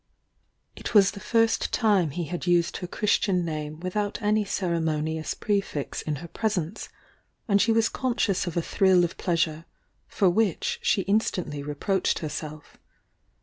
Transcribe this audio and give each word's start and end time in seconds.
„■•..• 0.01 0.03
It 0.75 0.95
was 0.95 1.11
the 1.11 1.19
first 1.19 1.71
time 1.71 2.09
he 2.09 2.23
had 2.23 2.47
used 2.47 2.77
her 2.77 2.87
Chnstian 2.87 3.43
name 3.43 3.79
without 3.81 4.19
any 4.19 4.43
ceremonious 4.43 5.35
prefix 5.35 6.01
in 6.01 6.15
her 6.25 6.27
pres 6.27 6.57
ence, 6.57 6.89
and 7.47 7.61
she 7.61 7.71
was 7.71 7.87
conscious 7.87 8.47
of 8.47 8.57
a 8.57 8.63
thrill 8.63 9.03
of 9.03 9.15
pleasure, 9.17 9.65
for 10.07 10.27
which 10.27 10.79
she 10.81 11.03
instantly 11.03 11.61
reproached 11.61 12.17
herself. 12.17 12.77